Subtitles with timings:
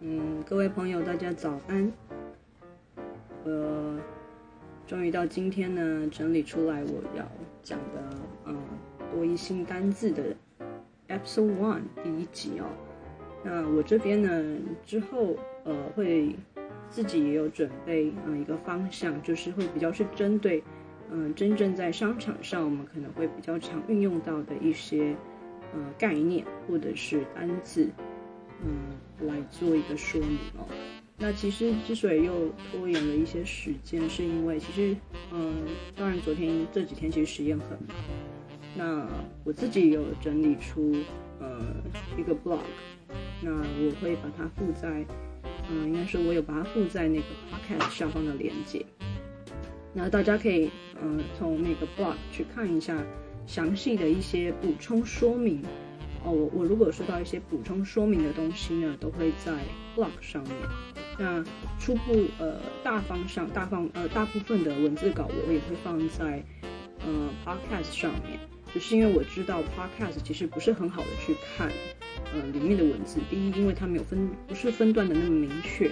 [0.00, 1.90] 嗯，各位朋友，大家早安。
[3.44, 3.98] 我
[4.86, 7.26] 终于到今天呢，整理出来我要
[7.62, 8.02] 讲的，
[8.44, 8.58] 嗯，
[9.10, 10.22] 多一新单字的
[11.08, 12.66] Episode One 第一集哦。
[13.42, 16.36] 那我这边呢，之后呃会
[16.90, 20.62] 自己也有准备，嗯，一个方向，就是会比较是针对，
[21.10, 25.16] 嗯，真正在商场上我们可能会比较常运用到的一些，
[25.72, 27.88] 呃，概念或者是单字。
[28.62, 28.68] 嗯，
[29.20, 30.66] 来做一个说明哦。
[31.18, 34.94] 那其实之所以又拖延了一些时间，是因为其实，
[35.32, 35.64] 嗯，
[35.96, 37.96] 当然昨天这几天其实实验很忙。
[38.76, 39.08] 那
[39.42, 40.94] 我自己有整理出
[41.40, 41.76] 呃
[42.18, 42.60] 一个 blog，
[43.40, 45.02] 那我会把它附在，
[45.70, 48.84] 嗯，应该说我有把它附在那个 podcast 上方的链接。
[49.94, 50.70] 那大家可以
[51.02, 53.02] 嗯从那个 blog 去看一下
[53.46, 55.62] 详细的一些补充说明。
[56.26, 59.52] 哦，我我如果收到一些补充说明的东西呢，都会在
[59.94, 60.52] blog 上面。
[61.16, 61.42] 那
[61.78, 66.44] 初步呃大方向大方呃大部分的文字稿我也会放在
[66.98, 68.40] 呃 podcast 上面，
[68.74, 71.70] 就是因为我知道 podcast 其实不是很好的去看
[72.34, 73.20] 呃里面的文字。
[73.30, 75.88] 第一，因为它没有分不是分段的那么明确。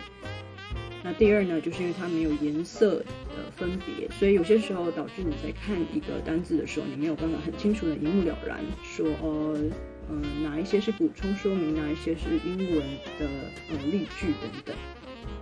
[1.05, 9.71] 那第二呢，就是因为它没有颜色的分别，所以有些时候导致你在看一个单字的时候，你没有办法很清楚的一目了然说呃。
[10.11, 12.81] 嗯，哪一些是补充说明，哪一些是英文
[13.19, 13.27] 的
[13.71, 14.77] 呃例句等等。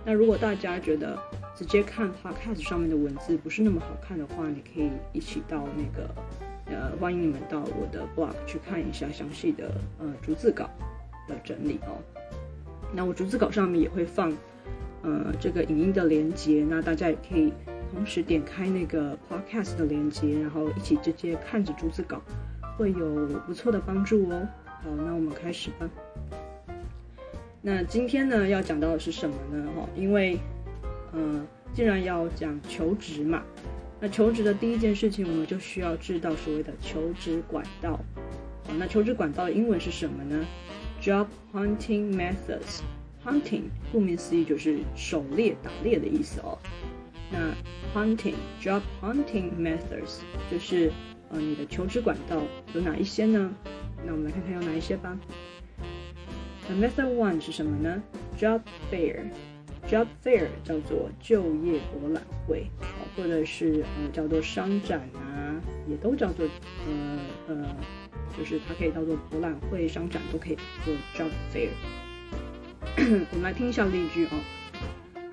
[0.05, 1.17] 那如果大家觉得
[1.55, 6.09] 直接看 podcast 上面的文字不是那么好看的话，你可以一起到那个
[6.65, 10.69] 呃，欢迎你们到我的 blog 去看一下详细的呃逐字稿
[11.27, 12.01] 的整理哦。
[12.93, 14.31] 那我逐字稿上面也会放
[15.03, 17.53] 呃这个影音的连接，那大家也可以
[17.93, 22.21] 同时点开那个 podcast 的连接，然后一起直接看着逐字稿。
[22.77, 24.47] 会有不错的帮助哦。
[24.65, 25.89] 好，那我们开始吧。
[27.61, 29.65] 那今天呢，要讲到的是什么呢？
[29.75, 30.37] 哈，因为，
[31.13, 33.41] 嗯，既然要讲求职嘛，
[34.01, 37.99] 那求职的第一件事情，我们就需要知道所谓的求职管道。
[38.67, 40.45] 好，那求职管道的英文是什么呢
[41.01, 42.81] ？Job hunting methods。
[43.25, 46.57] Hunting，顾名思义就是狩猎、打猎的意思哦。
[47.31, 47.53] 那
[47.97, 50.19] hunting，job hunting methods
[50.51, 50.91] 就是。
[51.33, 52.41] 呃，你的求职管道
[52.75, 53.51] 有哪一些呢？
[54.05, 55.17] 那我们来看看有哪一些吧。
[56.69, 58.01] 那 Method One 是什么呢
[58.37, 58.61] ？Job
[58.91, 62.67] Fair，Job Fair 叫做就业博览会，
[63.15, 66.45] 或者是呃叫做商展啊，也都叫做
[66.85, 67.75] 呃呃，
[68.37, 71.69] 就是它可以叫做博览会、商展都可以做 Job Fair。
[73.31, 74.39] 我们来听一下例句啊。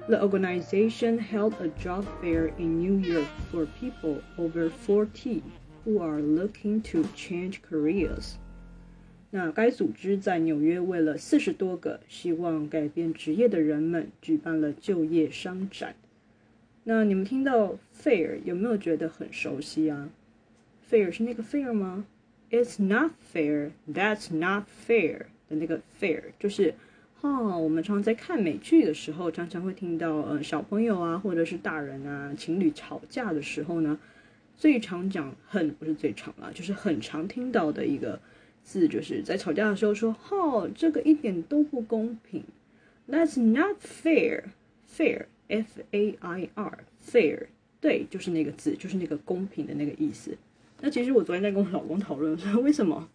[0.09, 5.43] The organization held a job fair in New York for people over 40.
[5.87, 8.35] Who are looking to change careers？
[9.31, 15.95] 那该组织在纽约为了四十多个希望改变职业的人们举办了就业商展。
[16.85, 20.11] 那你们听到 fair 有没有觉得很熟悉啊
[20.91, 22.05] ？fair 是那个 fair 吗
[22.51, 23.71] ？It's not fair.
[23.91, 26.75] That's not fair 的那个 fair 就是
[27.21, 33.99] 哈，我们常常在看美剧的时候，常常会听到呃小朋友啊，或者是大人啊，情侣吵架的时候呢。
[34.61, 38.21] 最常讲很不是最常啦，就是很常听到的一个
[38.63, 42.45] 字，就是在吵架的时候说：“哈，这个一点都不公平。
[43.09, 44.43] ”That's not fair.
[44.87, 47.47] Fair, F-A-I-R, fair，
[47.81, 50.37] 对，就是那个字，就是那个公平的那个意思。
[50.81, 53.09] 那其实我昨天在跟我老公讨论说，为什么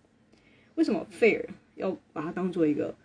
[0.76, 1.46] 为什么 fair
[1.76, 2.96] 要把它当做一个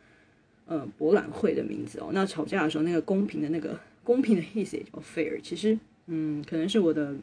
[0.66, 2.10] 呃博览会的名字哦？
[2.14, 5.38] 那吵架的时候，那个公平的那个公平的意思也叫 fair。
[5.42, 5.76] 其实，
[6.06, 7.14] 嗯，可能是我的。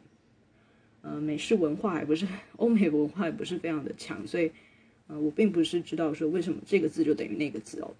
[1.10, 2.26] 呃，美式文化也不是
[2.56, 4.50] 欧美文化也不是非常的强，所以
[5.06, 7.94] 呃，我并不是知道说为什么这个字就等于那个字哦。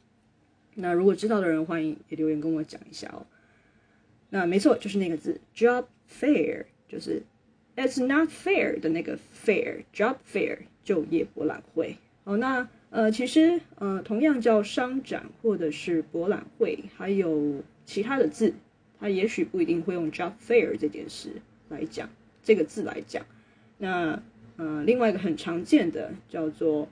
[0.74, 3.26] 那如果知道的人，欢迎也留言跟我讲一下哦。
[4.30, 7.22] 那没错，就是那个字，job fair，就是
[7.76, 11.96] it's not fair 的那个 fair，job fair 就业博览会。
[12.24, 18.52] 好，那呃，其实呃，同样叫商展或者是博览会，还有其他的字，
[19.00, 21.30] 它也许不一定会用 job fair 这件事
[21.70, 22.08] 来讲。
[22.48, 23.26] 这个字来讲，
[23.76, 24.22] 那
[24.56, 26.88] 呃，另外一个很常见的叫做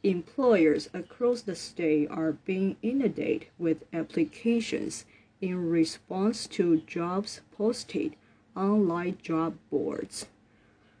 [0.03, 5.01] Employers across the state are being inundated with applications
[5.39, 8.11] in response to jobs posted
[8.53, 10.23] online job boards。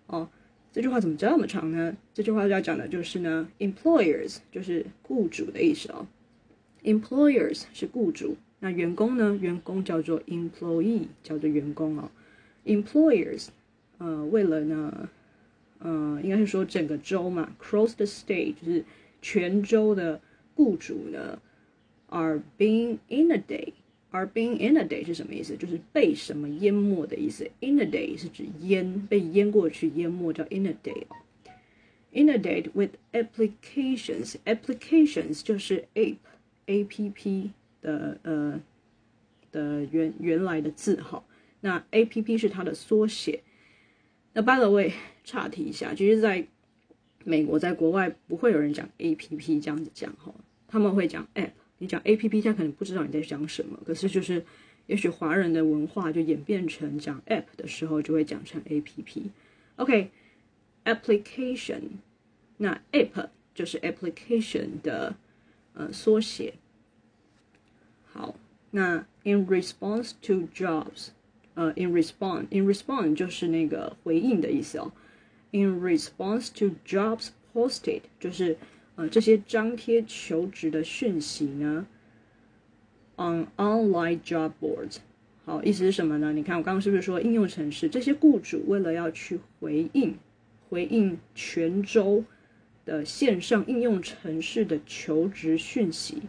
[0.07, 0.29] 哦，
[0.73, 1.95] 这句话怎么这么长呢？
[2.15, 6.07] 这句话要讲的就是呢，employers 就是雇主的意思哦。
[6.83, 9.37] employers 是雇主，那员工呢？
[9.39, 12.09] 员工叫做 employee，叫做员工哦。
[12.65, 13.49] employers，
[13.99, 15.09] 呃，为了呢。
[15.82, 18.84] 呃，应该是说整个州嘛，cross the state 就是
[19.20, 20.20] 全州的
[20.54, 21.40] 雇主呢
[22.08, 23.72] ，are being inundated。
[24.10, 25.56] are being inundated 是什么意思？
[25.56, 27.50] 就是被什么淹没的意思。
[27.62, 31.06] inundate 是指淹，被淹过去，淹没叫 inundate。
[32.12, 34.34] inundate with applications。
[34.44, 36.18] applications 就是 app
[36.66, 38.60] a p p 的呃
[39.50, 41.24] 的原原来的字哈。
[41.62, 43.40] 那 a p p 是它的缩写。
[44.34, 44.92] 那 by the way，
[45.24, 46.46] 岔题一下，其实在
[47.24, 50.34] 美国，在国外不会有人讲 A P P 这样子讲哈，
[50.68, 51.50] 他们会讲 App。
[51.78, 54.44] 你讲 A P P，他可能不知道你在讲什么，可是就是
[54.86, 59.30] 也许华人的文化就演变成讲 App 的时候就会讲成 A P P。
[59.76, 61.80] OK，application，
[62.58, 65.16] 那 App 就是 application 的
[65.74, 66.54] 呃缩写。
[68.12, 68.36] 好，
[68.70, 71.08] 那 in response to jobs。
[71.54, 74.90] 呃，in response，in response 就是那个回应的意思哦。
[75.52, 78.56] In response to jobs posted，就是
[78.96, 81.86] 呃这些张贴求职的讯息呢
[83.16, 84.96] ，on online job boards。
[85.44, 86.32] 好，意思是什么呢？
[86.32, 87.88] 你看我刚刚是不是说应用程式？
[87.88, 90.14] 这些雇主为了要去回应
[90.68, 92.24] 回应全州
[92.84, 96.22] 的线上应用程式的求职讯息，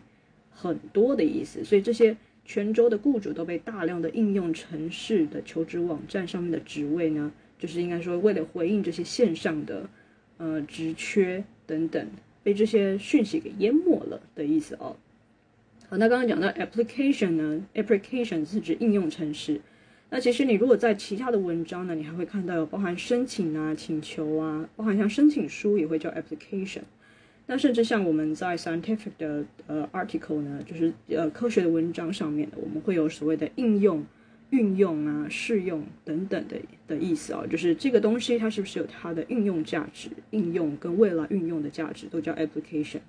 [0.51, 2.17] 很多的意思，所以这些。
[2.45, 7.31] 全州的雇主都被大量的应用城市的求职网站上面的职位呢，
[7.63, 9.89] 就是应该说为了回应这些线上的
[10.35, 12.05] 呃职缺等等，
[12.43, 14.97] 被这些讯息给淹没了的意思哦。
[15.87, 19.61] 好，那刚刚讲到 application 呢，application 是指应用程式。
[20.09, 26.81] 那其实你如果在其他的文章呢，你还会看到有包含申请啊、请求啊，包含像申请书也会叫 application。
[27.47, 34.03] 那甚至像我们在 scientific 的呃 article 呢，就是呃科学的文章上面，我们会有所谓的应用、
[34.53, 42.99] 运用啊、适用等等的的意思啊，就是这个东西它是不是有它的应用价值、应用跟未来运用的价值，都叫 application。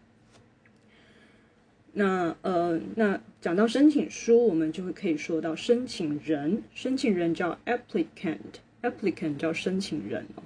[1.92, 10.42] 那呃，那讲到申请书，我们就会可以说到申请人，申请人叫 applicant，applicant 叫申请人哦。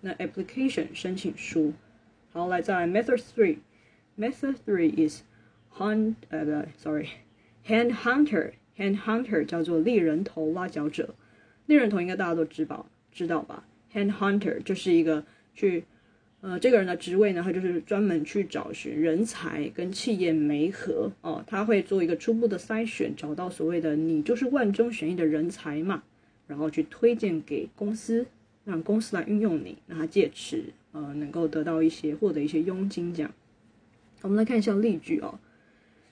[0.00, 1.72] 那 application 申请书。
[2.32, 3.56] 好，来再来 method three。
[4.16, 5.22] Method three is
[5.76, 8.52] hunt 呃不，sorry，hand hunter。
[8.76, 11.14] Hand hunter 叫做猎人头挖角者。
[11.66, 15.24] 猎人头应该大家都知道知道吧？hand hunter 就是一个
[15.54, 15.84] 去
[16.40, 26.02] 呃这个人的职位呢，他就是专门去找寻人才跟企业媒合哦，他会做一个初步的筛选，找到所谓的你就是万中选一的人才嘛，
[26.46, 28.26] 然后去推荐给公司，
[28.64, 30.62] 让公司来运用你，让他借此。
[30.92, 33.32] 呃，能够得到一些获得一些佣金这样。
[34.22, 35.38] 我们来看一下例句哦。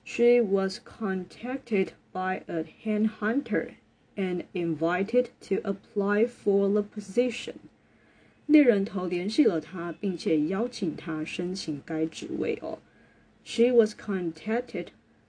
[0.08, 3.74] She was contacted by a hand hunter
[4.16, 7.54] and invited to apply for the position。
[8.46, 12.78] 猎人头联系了她，并且邀请她申请该职位哦。
[13.44, 14.88] She was contacted，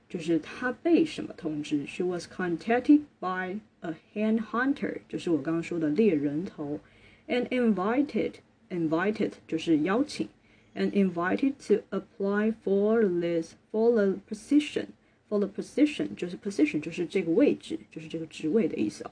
[0.09, 1.85] 就是她被什么通知？
[1.87, 6.79] She was contacted by a hand hunter，就是我刚刚说的猎人头，
[7.27, 10.27] and invited。invited 就是邀请
[10.74, 14.86] ，and invited to apply for this for the position
[15.28, 19.10] for the position 就是 position 就是这个位置，就是这个职位的意思哦。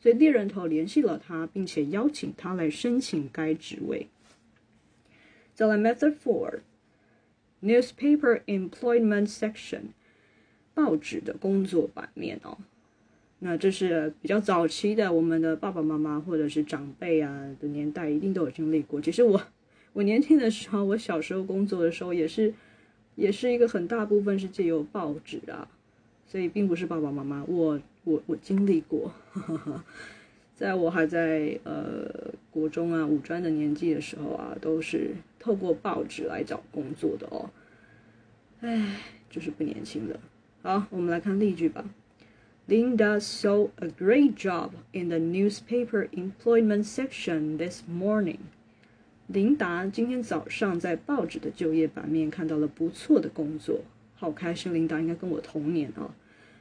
[0.00, 4.06] 所以猎人头联系了他，并且邀请他来申请该职位。
[5.54, 6.60] 再来 method four
[7.60, 9.80] newspaper employment section
[10.72, 12.56] 报纸的工作版面哦。
[13.40, 19.00] 那这是比较早期的，我们的爸爸妈妈或者是长辈啊的年代，一定都有经历过。
[19.00, 19.40] 其实我
[19.98, 22.54] 我年轻的时候，我小时候工作的时候，也是
[23.16, 25.68] 也是一个很大部分是借由报纸啊，
[26.24, 29.12] 所以并不是爸爸妈妈，我我我经历过。
[30.54, 37.50] 在我还在呃国中啊、五专的年纪的时候啊，都是透过报纸来找工作的哦。
[38.60, 40.20] 唉，就是不年轻了。
[40.62, 41.84] 好，我们来看例句吧。
[42.68, 48.38] Linda saw a great job in the newspaper employment section this morning.
[49.28, 53.82] 琳达今天早上在报纸的就业版面看到了不错的工作，
[54.14, 54.72] 好开心！
[54.72, 56.14] 琳达应该跟我同年啊。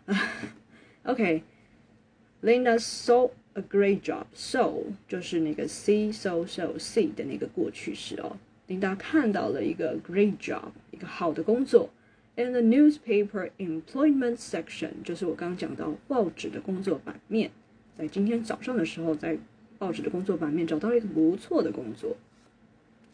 [1.03, 4.25] OK，Linda saw a great job.
[4.33, 8.35] So 就是那个 see so so see 的那个过去式哦。
[8.67, 11.89] 琳达看到了一个 great job，一个好的工作。
[12.35, 17.49] In the newspaper employment section，就是我刚刚讲到报纸的工作版面，
[17.97, 19.37] 在今天早上的时候，在
[19.77, 22.17] 报纸的工作版面找到了一个不错的工作。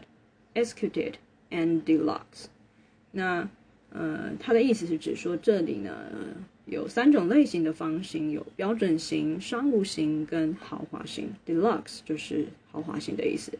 [0.56, 1.14] executive,
[1.52, 2.46] and deluxe。
[3.12, 3.48] 那
[3.92, 5.94] 呃，它的意思是指说这里呢
[6.66, 11.32] 有三种类型的房型，有标准型、商务型跟豪华型。
[11.46, 13.52] Deluxe 就是豪华型的意思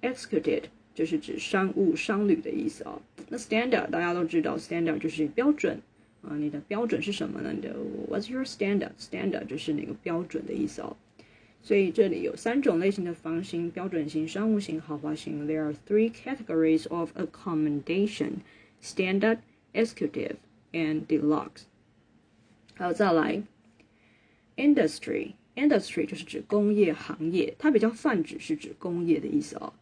[0.00, 0.64] ，executive。
[0.94, 3.00] 就是指商务商旅的意思哦。
[3.30, 5.80] 那 standard 大家都知道，standard 就是标准
[6.22, 6.36] 啊。
[6.36, 7.52] 你的标准是什么呢？
[7.52, 7.74] 你的
[8.10, 10.96] What's your standard？Standard 就是那个标准的意思哦。
[11.62, 15.46] 所以这里有三种类型的房型：标准型、商务型、豪华型。
[15.46, 18.40] There are three categories of accommodation:
[18.82, 19.38] standard,
[19.72, 20.36] executive,
[20.72, 21.64] and deluxe。
[22.76, 23.42] 好，再来
[24.56, 25.32] ，industry。
[25.54, 29.74] Industry 就是指工业行业，它比较泛指是指工业的意思哦。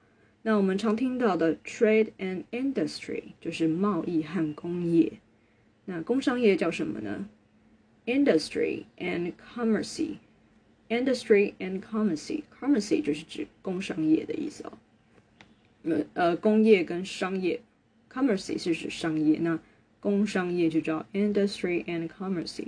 [0.43, 5.13] 那我们常听到的 trade and industry 就是贸易和工业。
[5.91, 7.29] 那工商业叫什么呢
[8.07, 10.15] ？industry and commerce。
[10.89, 12.43] industry and commerce。
[12.61, 14.73] commerce 就是指工商业的意思哦。
[15.83, 17.61] 呃呃，工业跟商业
[18.09, 19.59] ，commerce 是指商业，那
[19.99, 22.63] 工商业就叫 industry and commerce。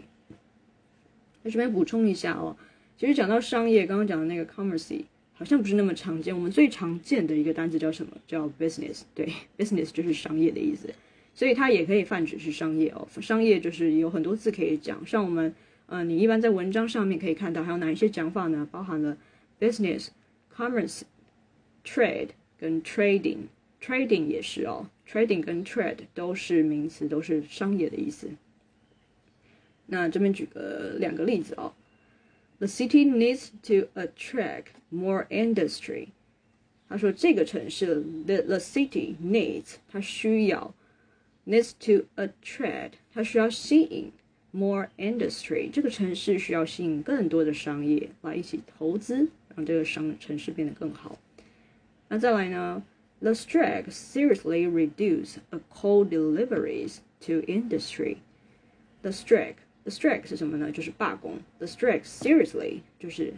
[1.44, 2.56] 那这边补充一下哦，
[2.96, 5.04] 其实讲到商业，刚刚讲的那个 commerce。
[5.34, 6.32] 好像不是那么常见。
[6.32, 8.12] 我们最常见的一个单词叫什么？
[8.28, 9.02] 叫 business。
[9.12, 10.88] 对，business 就是商业的意思，
[11.34, 13.08] 所以它也可以泛指是商业哦。
[13.20, 15.54] 商业就是有很多字可以讲，像我们，
[15.86, 18.68] 嗯，你一般在文章上面可以看到，还有哪一些讲法呢？
[18.70, 19.16] 包含了
[19.60, 20.08] business、
[20.54, 21.02] commerce、
[21.84, 23.48] trade 跟 trading。
[23.80, 28.30] trading 也是哦，trading 跟 trade 都是名词，都是商业的意思。
[29.86, 31.72] 那这边举个两个例子哦。
[32.58, 36.10] The city needs to attract more industry。
[36.88, 40.72] 他说这个城市，the the city needs，它需要
[41.45, 44.12] ，needs to attract，它需要吸引
[44.51, 45.69] more industry。
[45.71, 51.17] 这个城市需要吸引更多的商业来一起投资， 让这个商城市变得更好。
[52.09, 52.83] 那再来呢？
[53.19, 58.17] The strike seriously reduced a coal deliveries to industry.
[59.01, 60.71] The strike, the strike 是什么呢？
[60.71, 61.39] 就是罢工。
[61.57, 63.33] The strike seriously 就是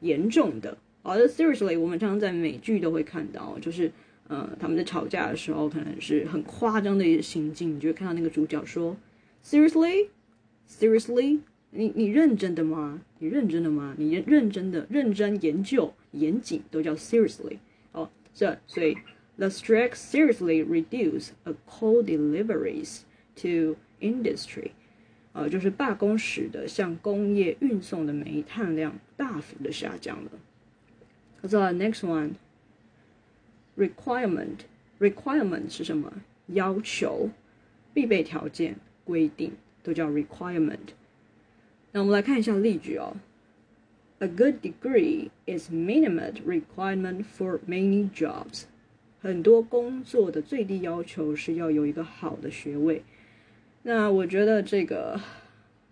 [0.00, 0.78] 严重的。
[1.02, 3.90] 好的，seriously 我们常常在美剧都会看到，就是
[4.33, 8.97] 呃他们在吵架的时候，可能是很夸张的一个行径，你就会看到那个主角说
[9.45, 10.07] ，seriously,
[10.67, 13.01] seriously，你你认真的吗？
[13.19, 13.93] 你认真的吗？
[13.95, 17.57] 你认认真的认真研究严谨都叫 seriously。
[17.91, 18.97] 哦，这所以
[19.37, 23.01] the strike seriously reduce a coal deliveries
[23.35, 24.71] to industry，
[25.33, 30.31] 呃，就是罢工使得向工业运送的煤炭量大幅的下降了。
[31.47, 32.31] 再来 next one
[33.77, 34.59] requirement
[34.99, 36.11] requirement 是什么？
[36.47, 37.29] 要求、
[37.93, 40.93] 必备条件、规定都叫 requirement。
[41.91, 43.15] 那我们来看一下例句哦。
[44.19, 48.63] A good degree is minimum requirement for many jobs。
[49.21, 53.03] 很多工作的最低要求是要有一个好的学位。
[53.83, 55.19] 那我觉得这个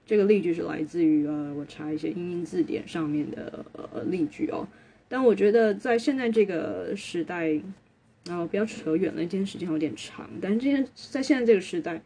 [0.05, 4.67] 这个例句是来自于呃，我查一些英英字典上面的呃例句哦。
[5.11, 7.49] 但我觉得在现在这个时代，
[8.25, 10.29] 然后不要扯远了，今天时间有点长。
[10.41, 12.01] 但是今天在现在这个时代。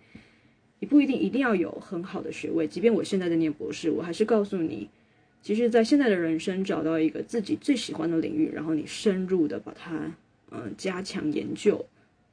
[0.80, 4.90] 你不一定一定要有很好的学位，即便我现在在念博士，我还是告诉你，
[5.42, 10.12] 其实，在现在的人生找到一个自己最喜欢的领域，然后你深入的把它，
[10.52, 11.86] 嗯，加强研究，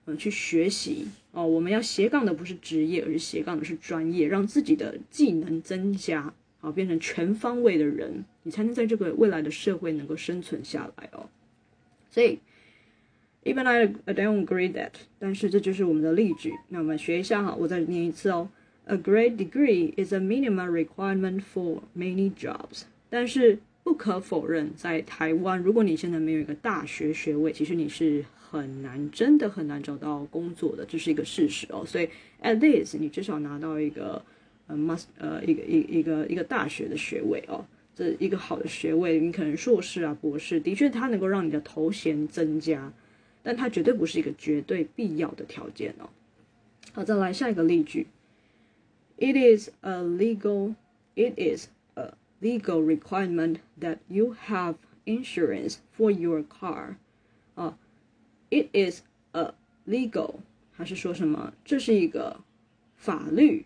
[0.07, 1.47] 嗯，去学习哦。
[1.47, 11.29] 我们要斜杠的不是职业，而是斜杠的是专业，让自己的技能增加，好变成全方位的人，你才能在这个未来的社会能够生存下来哦。
[12.09, 12.39] 所以。
[13.45, 16.53] Even I don't agree that，但是这就是我们的例句。
[16.69, 18.49] 那我们学一下哈，我再念一次哦。
[18.85, 22.83] A great degree is a minimum requirement for many jobs。
[23.11, 31.85] 但是不可否认，在台湾，如果你现在没有一个大学学位，其实你是很难，真的很难找到工作的，这是一个事实哦。
[31.85, 32.09] 所以
[32.43, 34.25] at least 你至少拿到一个
[34.67, 42.93] 呃 must 呃一个一一个一个大学的学位哦，这一个好的学位，你可能硕士啊博士，的确它能够让你的头衔增加。
[43.45, 46.09] 但它绝对不是一个绝对必要的条件哦。
[46.93, 48.07] 好，再来下一个例句。
[49.19, 50.77] It is a legal,
[51.17, 56.95] it is a legal requirement that you have insurance for your car.
[57.57, 57.77] 啊
[58.51, 59.55] ，it is a
[59.89, 60.37] legal，
[60.71, 61.53] 还是说什么？
[61.65, 62.41] 这是一个
[62.97, 63.65] 法律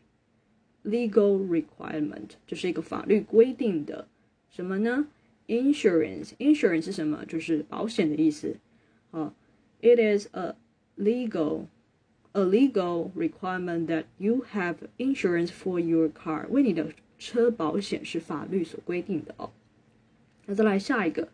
[0.86, 4.08] ，legal requirement，这是一个法律规定的
[4.50, 5.08] 什么呢？
[5.48, 7.26] Insurance，insurance 是什么？
[7.26, 8.56] 就是保险的意思。
[9.12, 9.34] 啊。
[9.82, 10.54] it is a
[10.96, 11.66] legal
[12.34, 16.48] a legal requirement that you have insurance for your car。
[16.50, 19.52] 为你的车保险是法律所规定的哦。
[20.46, 21.30] 那再来下一个，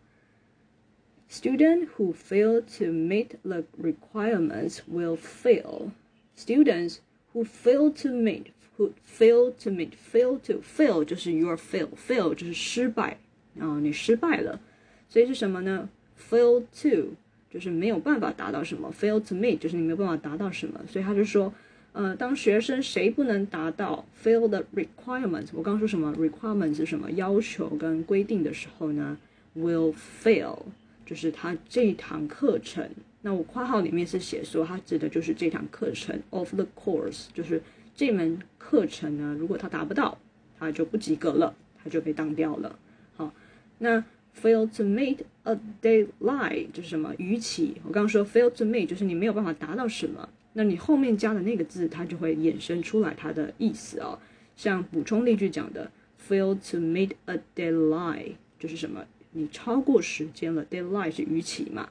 [1.29, 5.91] Student who fail to meet the requirements will fail.
[6.37, 6.99] Students
[7.33, 8.45] who fail to meet
[9.18, 13.18] Fail to meet, fail to fail 就是 your fail, fail 就是失败
[13.60, 14.58] 啊，你失败了，
[15.08, 17.14] 所以是什么呢？Fail to
[17.50, 21.52] 就是没有办法达到什么，fail to meet 就是你没有办法达到什么，所以他就说，
[21.92, 27.10] 呃，当学生谁不能达到 fail the requirement，我刚刚说什么？requirement 是什么？
[27.10, 29.18] 要求跟规定的时候呢
[29.54, 30.58] ，will fail
[31.04, 32.88] 就是他这堂课程，
[33.20, 37.62] 那我括号里面是写说，它指的就是这堂课程 of the course 就是。
[37.94, 40.18] 这门课程呢，如果他达不到，
[40.58, 42.78] 他就不及格了，他就被当掉了。
[43.16, 43.32] 好，
[43.78, 44.04] 那。
[44.34, 47.74] Fail to meet a deadline 就是什么逾期？
[47.84, 54.18] 我刚刚说 fail to meet 就是你没有办法达到什么，那你后面加的那个字，它就会衍生出来它的意思哦。
[54.56, 59.04] 像补充例句讲的，fail to meet a deadline 就是什么？
[59.32, 61.90] 你超过时间了，deadline 是逾期嘛？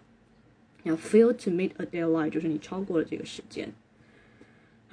[0.84, 3.72] 然后 fail to meet a deadline 就是你超过了这个时间。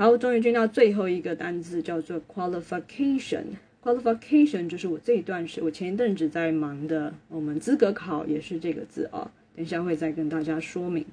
[0.00, 3.42] 好，终于进到最后一个单词，叫做 qualification。
[3.82, 11.04] Qualification 就是我这一段是我前一阵子在忙的，我们资格考也是这个字啊，等一下会再跟大家说明。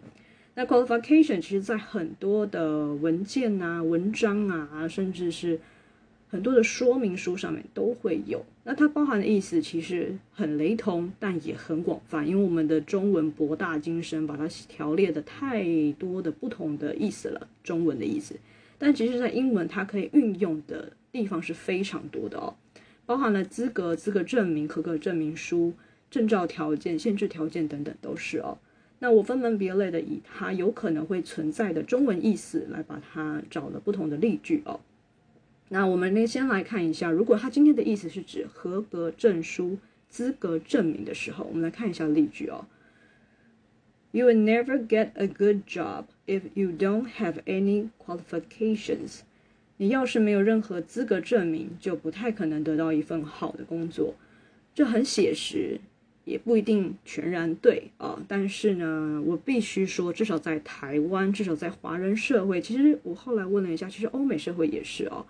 [0.54, 5.60] 那 Qualification 其实在很多的文件啊、文章啊，甚至是
[6.30, 8.46] 很多的说明书上面都会有。
[8.66, 18.36] 那它包含的意思其实很雷同，但也很广泛，因为我们的中文博大精深，把它条列的太多的不同的意思了，中文的意思。
[18.86, 20.94] 但其实，在英文它可以运用的。
[21.12, 22.54] 地方是非常多的哦，
[23.06, 25.72] 包含了资格、资格证明、合格证明书、
[26.12, 28.58] 证照条件、限制条件等等都是哦。
[29.00, 34.82] 那我分门别类的以它有可能会存在的中文意思来把它找了不同的例句哦。
[35.70, 39.78] 那我们呢先来看一下，如果它今天的意思是指合格证书、
[40.10, 42.66] 资格证明的时候，我们来看一下例句哦。
[44.16, 49.24] You will never get a good job if you don't have any qualifications。
[49.76, 54.16] 你要是没有任何资格证明，就不太可能得到一份好的工作。
[54.74, 55.82] 这很写实，
[56.24, 58.18] 也不一定全然对啊。
[58.26, 65.26] 但是呢，我必须说，至少在台湾，至少在华人社会，其实我后来问了一下，其实欧美社会也是哦。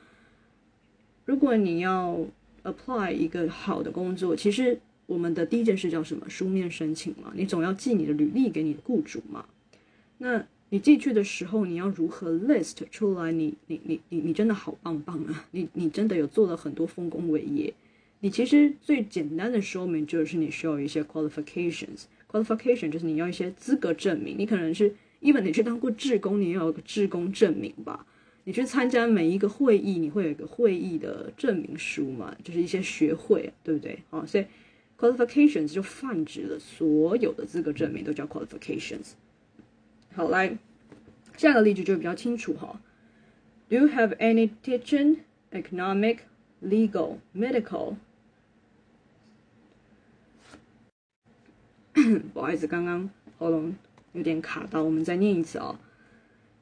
[1.25, 2.19] 如果你要
[2.63, 6.29] apply 一个好的工作，其实我们的第一件事叫什么？
[6.29, 7.31] 书面申请嘛。
[7.35, 9.45] 你总要寄你的履历给你的雇主嘛。
[10.17, 13.31] 那你寄去的时候，你要如何 list 出来？
[13.31, 15.45] 你你你你你真的好棒棒啊！
[15.51, 17.73] 你你真的有做了很多丰功伟业。
[18.21, 22.05] 你其实最简单的说明就是你需要一些 qualifications。
[22.31, 24.35] qualification 就是你要一些资格证明。
[24.37, 28.05] 你可能是，even 你去当过志工，你要有个志工证明吧。
[28.45, 32.35] 你去参加每一个会议，你会有一个会议的证明书嘛？
[32.43, 33.99] 就是一些学会，对不对？
[34.09, 34.45] 好，所以
[35.04, 39.12] qualifications 就泛指了所有的资格证明都叫 qualifications。
[40.14, 40.56] 好，来
[41.36, 42.80] 下个例句就比较清楚哈。
[43.68, 45.18] Do you have any teaching,
[45.52, 46.18] economic,
[46.62, 47.96] legal, medical？
[52.32, 53.74] 不好意思，刚刚喉咙
[54.12, 55.78] 有点卡到，我们再念一次啊。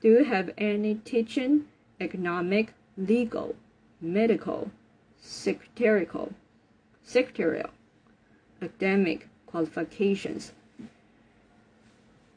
[0.00, 1.62] Do you have any teaching?
[2.00, 3.56] economic, legal,
[4.00, 4.68] medical,
[5.20, 6.28] secretarial,
[7.04, 7.70] secretarial,
[8.63, 10.49] Academic qualifications.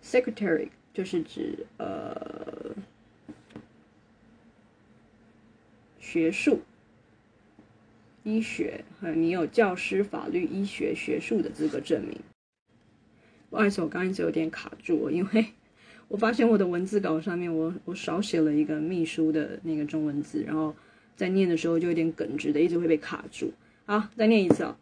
[0.03, 2.75] Secretary 就是指呃
[5.99, 6.62] 学术、
[8.23, 12.19] 医学，还有你有教师、法律、医学、学术的资格证明。
[13.51, 15.47] 不好意思，我刚刚一直有点卡住，因为。
[16.09, 20.73] 我发现我的文字稿上面，我我少写了一个秘书的那个中文字，然后
[21.17, 23.53] 在念的时候就有点耿直的，一直会被卡住。
[23.87, 24.79] 好，再念一次啊。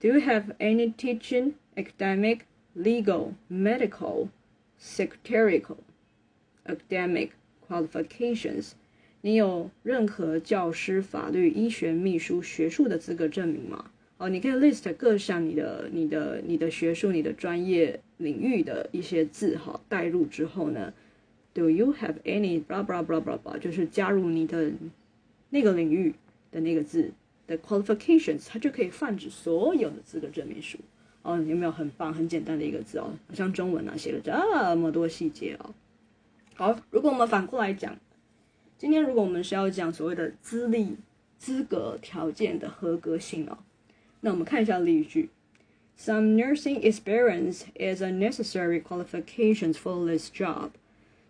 [0.00, 4.28] Do you have any teaching, academic, legal, medical,
[4.78, 5.78] secretarial,
[6.64, 7.30] academic
[7.68, 8.72] qualifications？
[9.22, 13.90] 你有任何教师、法律、医学、秘书、学术的资格证明吗？
[14.18, 20.92] 哦，你可以 list 各项你的、你的、你的学术、你的专业领域的一些字哈，带入之后呢
[21.54, 23.58] ，Do you have any blah blah blah blah blah？
[23.58, 24.70] 就是加入你的
[25.50, 26.14] 那个领域
[26.52, 27.12] 的那个字
[27.48, 30.78] 的 qualifications，它就可以泛指所有的资格证明书。
[31.22, 33.10] 哦，有没有很棒、很简单的一个字哦？
[33.34, 35.74] 像中文啊，写了这么多细节哦。
[36.54, 37.98] 好，如果我们反过来讲，
[38.78, 40.96] 今天如果我们是要讲所谓的资历、
[41.36, 43.58] 资格条件的合格性哦。
[44.20, 45.30] 那我们看一下例句
[45.98, 50.70] ：Some nursing experience is a necessary qualifications for this job。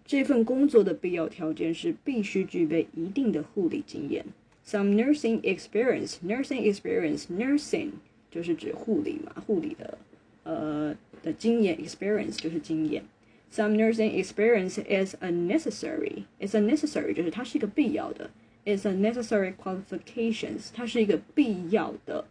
[0.04, 4.24] 这份工作的必要条件是必须具备一定的护理经验。
[4.67, 7.91] Some nursing experience，nursing experience，nursing
[8.31, 9.97] 就是指护理嘛，护理的
[10.43, 13.03] 呃的经验，experience 就是经验。
[13.51, 18.31] Some nursing experience is a necessary，is a necessary 就是它是一个必要的，
[18.65, 22.25] is a necessary qualifications 它是一个必要的。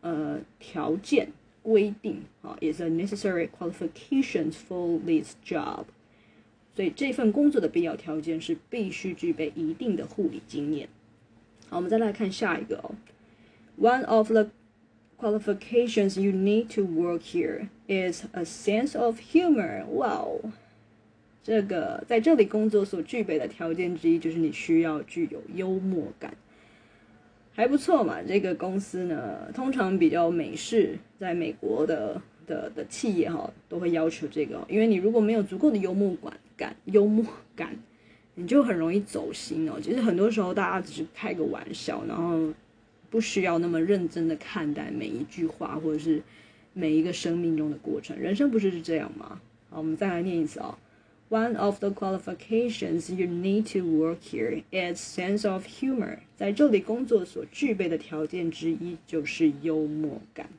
[0.00, 1.28] 呃条件
[1.62, 5.84] 规定啊，is a necessary qualifications for this job。
[6.76, 10.90] 所以这份工作的必要条件是必须具备一定的护理经验。
[11.69, 12.95] 好，我们再来看下一个哦。
[13.79, 14.47] One of the
[15.19, 19.85] qualifications you need to work here is a sense of humor.
[19.85, 20.51] Wow，
[21.43, 26.33] 这个在这里工作所具备的条件之一就是你需要具有幽默感。
[27.53, 37.77] 还不错嘛，这个公司呢，通常比较美式，在美国的的的企业哈，都会要求这个，因为你如果没有足够的幽默感感幽默感，
[38.35, 39.79] 你就很容易走心哦。
[39.81, 42.53] 其实很多时候大家只是开个玩笑，然后
[43.09, 46.21] 不需要那么认真的看待每一句话，或者是
[46.73, 48.17] 每一个生命中的过程。
[48.17, 49.41] 人生不是是这样吗？
[49.69, 50.77] 好，我们再来念一次啊。
[51.29, 56.17] One of the qualifications you need to work here is sense of humor。
[56.35, 60.49] 在这里工作所具备的条件之一就是幽默感。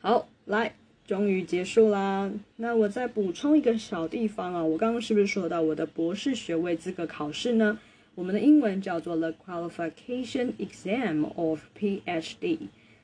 [0.00, 0.74] 好，来，
[1.12, 2.32] 终于结束啦。
[2.56, 7.78] 那我再补充一个小地方啊，我刚刚是不是说到我的博士学位资格考试呢？
[8.14, 12.56] 我们的英文叫做 the qualification exam of PhD。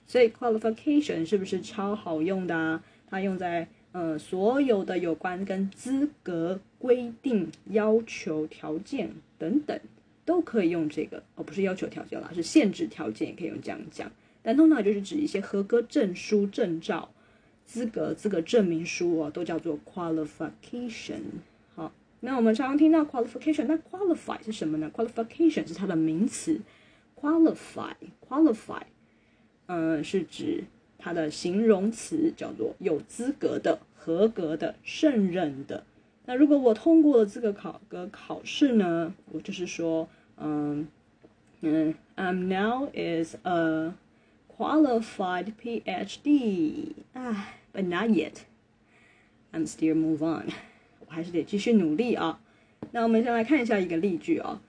[0.06, 2.82] 所以 qualification 是不是超好用的啊？
[3.10, 9.78] 它用在呃，所有的有关跟资格规定、要求条件等等，
[10.24, 14.10] 都可以用这个哦，不是要求条件啦，是限制条件，也可以用这样讲。
[14.42, 17.10] 但通常就是指一些合格证书、证照、
[17.68, 21.20] 资格、资格证明书哦，都叫做 qualification。
[21.74, 26.62] 好，那我们常常听到 qualification，那 qualify 是什么呢？qualification 是它的名词
[27.20, 28.80] ，qualify，qualify，
[29.66, 30.64] 呃，是指
[30.96, 35.84] 它的形容词叫做有资格的、合格的、胜任的。
[36.24, 40.88] 那如果我通过了资格考格考试呢，我就是说，嗯
[41.60, 43.92] 嗯，I'm now is a
[44.56, 48.34] qualified PhD，唉，but not yet。
[49.52, 50.48] I'm still move on，
[51.00, 52.40] 我还是得继续努力啊。
[52.92, 54.60] 那我们先来看一下一个例句啊。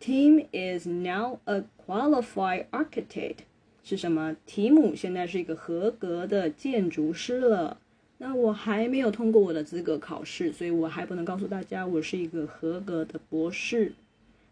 [0.00, 3.38] Tim is now a qualified architect，
[3.82, 4.36] 是什么？
[4.44, 7.78] 提姆现在是一个合格的建筑师了。
[8.18, 13.92] 那我还没有通过我的资格考试，所以我还不能告诉大家我是一个合格的博士。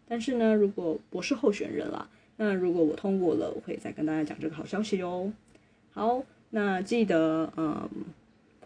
[0.07, 5.31] 但是呢，如果博士候选人了，那如果我通过了，我会再跟大家讲这个好消息哦。
[5.91, 6.23] 好，
[6.55, 7.89] 那记得，嗯，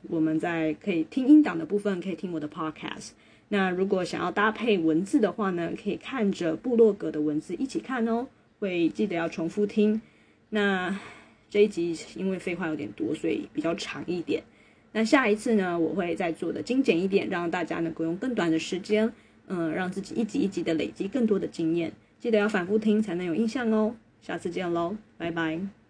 [0.10, 3.12] 我们在可以听音档的部分，可以听我的 podcast。
[3.48, 8.28] 那如果想要搭配文字的话呢，可以看着部落格的文字一起看哦。
[8.60, 10.02] 会记得要重复听。
[10.50, 11.00] 那
[11.50, 14.44] 这一集因为废话有点多，所以比较长一点。
[14.92, 19.10] 那下一次呢，我会再做的精简一点，让大家能够用更短的时间，
[19.48, 21.94] 嗯，让自己一集一集的累积更多的经验。
[22.20, 23.96] 记得要反复听才能有印象哦。
[24.22, 25.87] 下次见喽，拜拜。